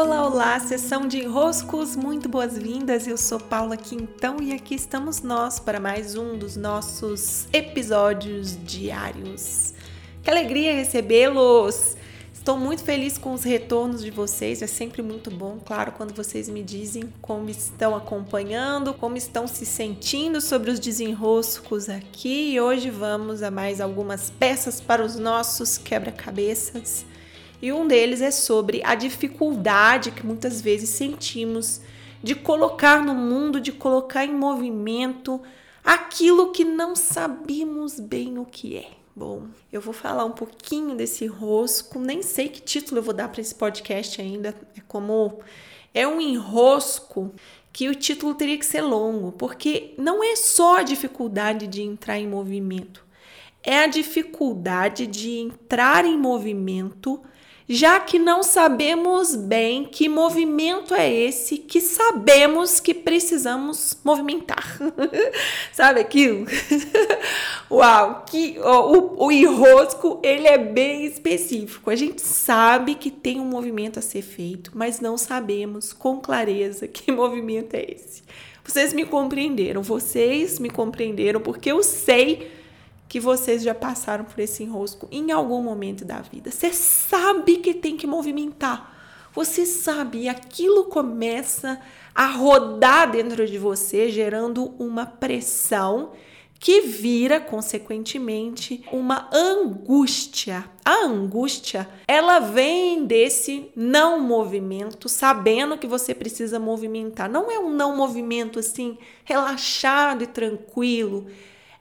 [0.00, 3.08] Olá, olá, sessão de enroscos, muito boas-vindas.
[3.08, 9.74] Eu sou Paula Quintão e aqui estamos nós para mais um dos nossos episódios diários.
[10.22, 11.96] Que alegria recebê-los!
[12.32, 16.48] Estou muito feliz com os retornos de vocês, é sempre muito bom, claro, quando vocês
[16.48, 22.52] me dizem como estão acompanhando, como estão se sentindo sobre os desenroscos aqui.
[22.52, 27.04] E hoje vamos a mais algumas peças para os nossos quebra-cabeças.
[27.60, 31.80] E um deles é sobre a dificuldade que muitas vezes sentimos
[32.22, 35.40] de colocar no mundo, de colocar em movimento
[35.84, 38.90] aquilo que não sabemos bem o que é.
[39.14, 43.28] Bom, eu vou falar um pouquinho desse rosco, nem sei que título eu vou dar
[43.28, 44.54] para esse podcast ainda.
[44.76, 45.40] É como
[45.92, 47.32] é um enrosco
[47.72, 52.18] que o título teria que ser longo, porque não é só a dificuldade de entrar
[52.18, 53.04] em movimento,
[53.62, 57.20] é a dificuldade de entrar em movimento
[57.68, 64.78] já que não sabemos bem que movimento é esse que sabemos que precisamos movimentar.
[65.70, 66.46] Sabe aquilo?
[67.70, 71.90] Uau, que o, o enrosco ele é bem específico.
[71.90, 76.88] A gente sabe que tem um movimento a ser feito, mas não sabemos com clareza
[76.88, 78.22] que movimento é esse.
[78.64, 82.50] Vocês me compreenderam, vocês me compreenderam porque eu sei
[83.08, 86.50] que vocês já passaram por esse enrosco em algum momento da vida.
[86.50, 88.96] Você sabe que tem que movimentar.
[89.34, 91.80] Você sabe, e aquilo começa
[92.14, 96.12] a rodar dentro de você, gerando uma pressão
[96.58, 100.64] que vira, consequentemente, uma angústia.
[100.84, 107.30] A angústia, ela vem desse não movimento, sabendo que você precisa movimentar.
[107.30, 111.28] Não é um não movimento assim, relaxado e tranquilo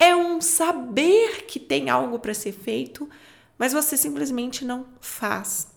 [0.00, 3.06] é um saber que tem algo para ser feito,
[3.58, 5.68] mas você simplesmente não faz.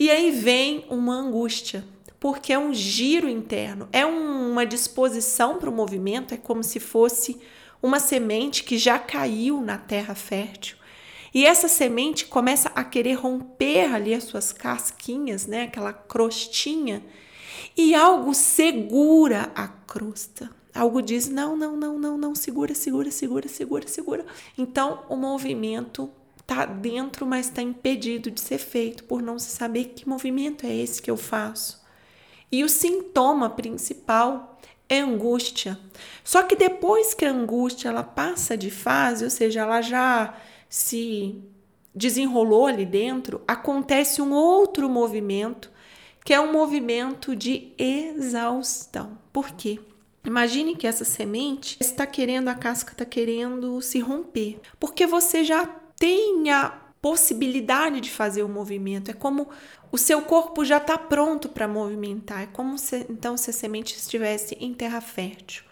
[0.00, 1.84] E aí vem uma angústia,
[2.18, 7.38] porque é um giro interno, é uma disposição para o movimento, é como se fosse
[7.82, 10.78] uma semente que já caiu na terra fértil.
[11.34, 17.04] E essa semente começa a querer romper ali as suas casquinhas, né, aquela crostinha,
[17.76, 20.50] e algo segura a crosta.
[20.78, 24.26] Algo diz: não, não, não, não, não, segura, segura, segura, segura, segura.
[24.56, 26.08] Então o movimento
[26.40, 30.72] está dentro, mas está impedido de ser feito por não se saber que movimento é
[30.72, 31.84] esse que eu faço.
[32.50, 35.76] E o sintoma principal é angústia.
[36.22, 40.32] Só que depois que a angústia ela passa de fase, ou seja, ela já
[40.68, 41.42] se
[41.92, 45.72] desenrolou ali dentro, acontece um outro movimento,
[46.24, 49.18] que é um movimento de exaustão.
[49.32, 49.80] Por quê?
[50.24, 55.66] Imagine que essa semente está querendo, a casca está querendo se romper, porque você já
[55.96, 59.10] tem a possibilidade de fazer o movimento.
[59.10, 59.48] É como
[59.90, 62.42] o seu corpo já está pronto para movimentar.
[62.42, 65.64] É como se então se a semente estivesse em terra fértil.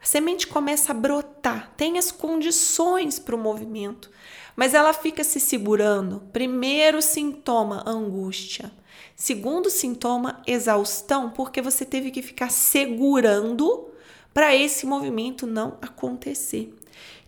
[0.00, 4.08] A semente começa a brotar, tem as condições para o movimento,
[4.54, 6.22] mas ela fica se segurando.
[6.32, 8.70] Primeiro sintoma, angústia.
[9.16, 13.88] Segundo sintoma, exaustão, porque você teve que ficar segurando
[14.32, 16.72] para esse movimento não acontecer.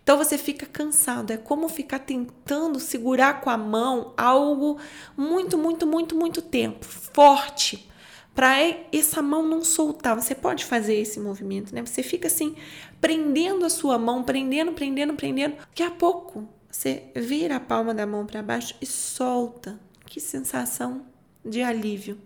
[0.03, 4.77] Então você fica cansado, é como ficar tentando segurar com a mão algo
[5.15, 7.87] muito, muito, muito, muito tempo, forte,
[8.33, 8.55] para
[8.91, 10.15] essa mão não soltar.
[10.15, 11.85] Você pode fazer esse movimento, né?
[11.85, 12.55] Você fica assim,
[12.99, 15.57] prendendo a sua mão, prendendo, prendendo, prendendo.
[15.57, 19.79] Daqui a pouco você vira a palma da mão para baixo e solta.
[20.05, 21.05] Que sensação
[21.43, 22.17] de alívio.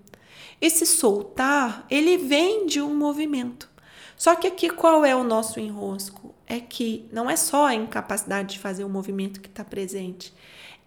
[0.61, 3.69] Esse soltar, ele vem de um movimento.
[4.17, 6.33] Só que aqui qual é o nosso enrosco?
[6.47, 10.33] É que não é só a incapacidade de fazer o movimento que está presente,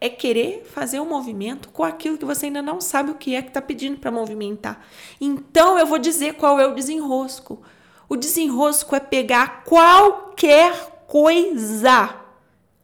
[0.01, 3.35] é querer fazer o um movimento com aquilo que você ainda não sabe o que
[3.35, 4.87] é que está pedindo para movimentar.
[5.21, 7.61] Então eu vou dizer qual é o desenrosco.
[8.09, 12.15] O desenrosco é pegar qualquer coisa,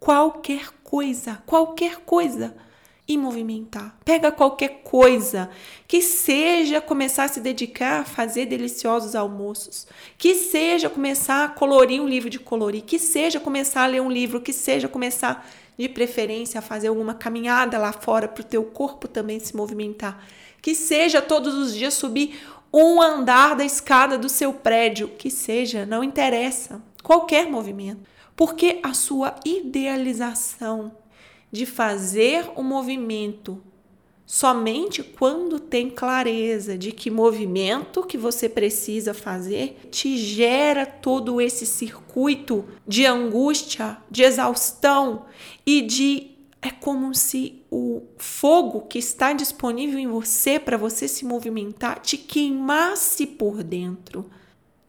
[0.01, 2.55] qualquer coisa, qualquer coisa
[3.07, 3.97] e movimentar.
[4.05, 5.51] Pega qualquer coisa
[5.87, 9.87] que seja começar a se dedicar a fazer deliciosos almoços,
[10.17, 14.11] que seja começar a colorir um livro de colorir, que seja começar a ler um
[14.11, 15.47] livro, que seja começar
[15.79, 20.25] de preferência a fazer alguma caminhada lá fora para o teu corpo também se movimentar,
[20.63, 22.41] que seja todos os dias subir
[22.73, 28.03] um andar da escada do seu prédio, que seja, não interessa, qualquer movimento,
[28.35, 31.04] porque a sua idealização
[31.55, 33.63] de fazer o movimento
[34.27, 41.65] somente quando tem clareza de que movimento que você precisa fazer te gera todo esse
[41.65, 45.27] circuito de angústia, de exaustão
[45.65, 51.25] e de é como se o fogo que está disponível em você para você se
[51.25, 54.29] movimentar te queimasse por dentro,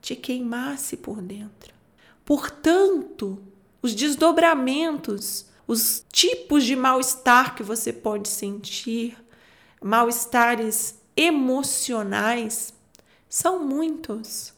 [0.02, 1.76] te queimasse por dentro.
[2.26, 3.38] Portanto,
[3.84, 9.18] os desdobramentos, os tipos de mal-estar que você pode sentir,
[9.82, 12.74] mal-estares emocionais,
[13.28, 14.54] são muitos.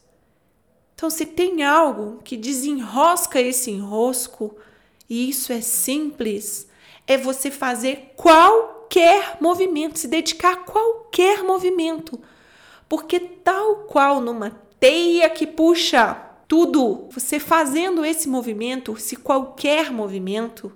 [0.94, 4.56] Então, se tem algo que desenrosca esse enrosco,
[5.08, 6.68] e isso é simples,
[7.06, 12.20] é você fazer qualquer movimento, se dedicar a qualquer movimento.
[12.88, 16.14] Porque, tal qual numa teia que puxa
[16.46, 20.72] tudo, você fazendo esse movimento, se qualquer movimento,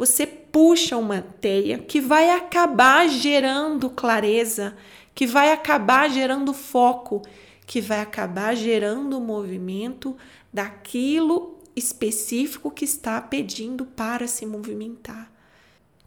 [0.00, 4.74] você puxa uma teia que vai acabar gerando clareza,
[5.14, 7.20] que vai acabar gerando foco,
[7.66, 10.16] que vai acabar gerando o movimento
[10.50, 15.30] daquilo específico que está pedindo para se movimentar.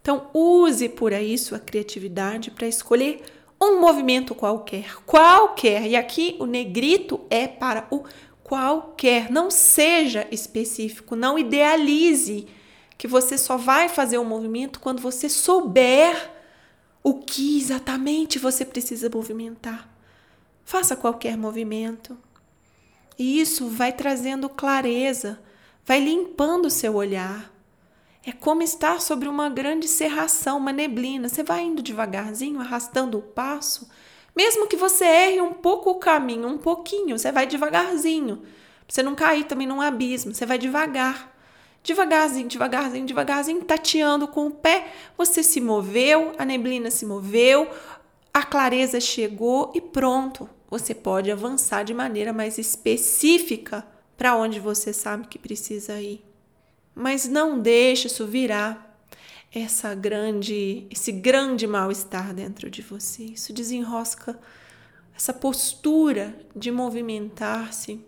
[0.02, 3.22] Então, use por aí sua criatividade para escolher
[3.62, 5.86] um movimento qualquer, qualquer.
[5.86, 8.02] E aqui o negrito é para o
[8.42, 9.30] qualquer.
[9.30, 12.48] Não seja específico, não idealize
[12.96, 16.30] que você só vai fazer um movimento quando você souber
[17.02, 19.88] o que exatamente você precisa movimentar.
[20.64, 22.16] Faça qualquer movimento.
[23.18, 25.38] E isso vai trazendo clareza,
[25.84, 27.52] vai limpando o seu olhar.
[28.26, 31.28] É como estar sobre uma grande serração, uma neblina.
[31.28, 33.88] Você vai indo devagarzinho, arrastando o passo.
[34.34, 38.38] Mesmo que você erre um pouco o caminho, um pouquinho, você vai devagarzinho.
[38.38, 38.46] Pra
[38.88, 41.33] você não cair também num abismo, você vai devagar
[41.84, 44.92] devagarzinho, devagarzinho, devagarzinho, tateando com o pé.
[45.16, 47.70] Você se moveu, a neblina se moveu,
[48.32, 50.48] a clareza chegou e pronto.
[50.70, 53.86] Você pode avançar de maneira mais específica
[54.16, 56.24] para onde você sabe que precisa ir.
[56.94, 58.98] Mas não deixe isso virar
[59.54, 63.24] essa grande, esse grande mal-estar dentro de você.
[63.24, 64.38] Isso desenrosca
[65.14, 68.04] essa postura de movimentar-se,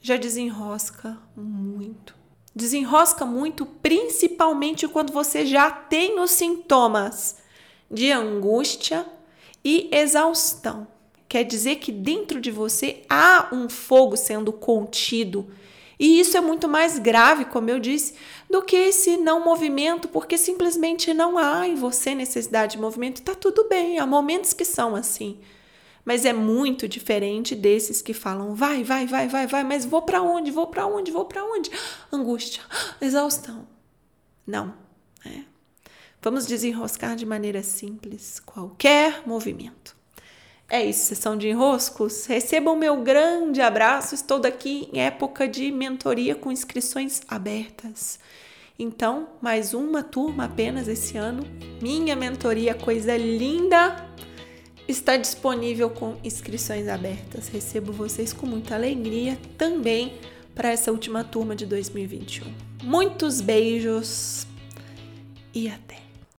[0.00, 2.21] já desenrosca muito.
[2.54, 7.36] Desenrosca muito, principalmente quando você já tem os sintomas
[7.90, 9.06] de angústia
[9.64, 10.86] e exaustão.
[11.28, 15.48] Quer dizer que dentro de você há um fogo sendo contido.
[15.98, 18.14] E isso é muito mais grave, como eu disse,
[18.50, 23.18] do que esse não movimento, porque simplesmente não há em você necessidade de movimento.
[23.18, 25.38] Está tudo bem, há momentos que são assim
[26.04, 30.20] mas é muito diferente desses que falam vai, vai, vai, vai, vai, mas vou para
[30.20, 30.50] onde?
[30.50, 31.10] Vou para onde?
[31.10, 31.70] Vou para onde?
[32.12, 32.62] Angústia,
[33.00, 33.66] exaustão.
[34.46, 34.74] Não,
[35.24, 35.42] é.
[36.20, 39.96] Vamos desenroscar de maneira simples qualquer movimento.
[40.68, 42.26] É isso, sessão de enroscos.
[42.26, 44.14] Recebam meu grande abraço.
[44.14, 48.18] Estou daqui em época de mentoria com inscrições abertas.
[48.78, 51.44] Então, mais uma turma apenas esse ano.
[51.80, 53.94] Minha mentoria, coisa linda
[54.88, 57.48] está disponível com inscrições abertas.
[57.48, 60.14] Recebo vocês com muita alegria também
[60.54, 62.52] para essa última turma de 2021.
[62.82, 64.46] Muitos beijos
[65.54, 66.11] e até!